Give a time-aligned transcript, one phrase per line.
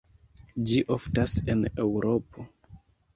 [0.69, 2.47] Ĝi oftas en Eŭropo.